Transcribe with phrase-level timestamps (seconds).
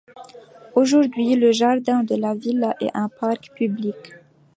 [0.73, 3.95] Aujourd'hui, le jardin de la Villa est un parc public.